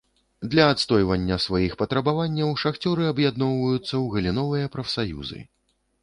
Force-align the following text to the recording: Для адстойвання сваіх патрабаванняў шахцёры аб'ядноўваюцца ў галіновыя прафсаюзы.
Для 0.51 0.63
адстойвання 0.75 1.35
сваіх 1.43 1.73
патрабаванняў 1.81 2.55
шахцёры 2.63 3.03
аб'ядноўваюцца 3.11 3.81
ў 3.81 4.01
галіновыя 4.15 4.71
прафсаюзы. 4.77 5.39